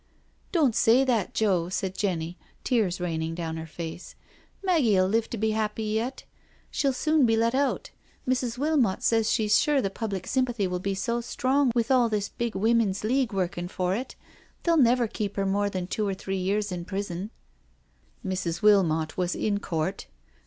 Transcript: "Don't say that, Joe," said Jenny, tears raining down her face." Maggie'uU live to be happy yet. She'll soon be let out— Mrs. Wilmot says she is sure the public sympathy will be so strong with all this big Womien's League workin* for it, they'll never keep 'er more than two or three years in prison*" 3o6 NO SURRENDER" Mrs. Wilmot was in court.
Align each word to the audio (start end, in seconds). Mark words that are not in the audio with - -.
"Don't 0.51 0.73
say 0.75 1.03
that, 1.03 1.35
Joe," 1.35 1.69
said 1.69 1.95
Jenny, 1.95 2.35
tears 2.63 2.99
raining 2.99 3.35
down 3.35 3.55
her 3.57 3.67
face." 3.67 4.15
Maggie'uU 4.65 5.07
live 5.07 5.29
to 5.29 5.37
be 5.37 5.51
happy 5.51 5.83
yet. 5.83 6.23
She'll 6.71 6.91
soon 6.91 7.27
be 7.27 7.37
let 7.37 7.53
out— 7.53 7.91
Mrs. 8.27 8.57
Wilmot 8.57 9.03
says 9.03 9.29
she 9.29 9.45
is 9.45 9.59
sure 9.59 9.79
the 9.79 9.91
public 9.91 10.25
sympathy 10.25 10.65
will 10.65 10.79
be 10.79 10.95
so 10.95 11.21
strong 11.21 11.71
with 11.75 11.91
all 11.91 12.09
this 12.09 12.29
big 12.29 12.53
Womien's 12.55 13.03
League 13.03 13.31
workin* 13.31 13.67
for 13.67 13.93
it, 13.95 14.15
they'll 14.63 14.75
never 14.75 15.07
keep 15.07 15.37
'er 15.37 15.45
more 15.45 15.69
than 15.69 15.85
two 15.85 16.07
or 16.07 16.15
three 16.15 16.37
years 16.37 16.71
in 16.71 16.83
prison*" 16.83 17.29
3o6 18.25 18.25
NO 18.29 18.33
SURRENDER" 18.33 18.49
Mrs. 18.49 18.61
Wilmot 18.63 19.17
was 19.17 19.35
in 19.35 19.59
court. 19.59 20.07